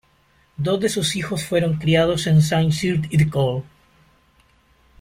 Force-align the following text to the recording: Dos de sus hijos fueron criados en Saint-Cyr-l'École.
Dos 0.57 0.79
de 0.79 0.89
sus 0.89 1.15
hijos 1.15 1.45
fueron 1.45 1.75
criados 1.75 2.25
en 2.25 2.41
Saint-Cyr-l'École. 2.41 3.61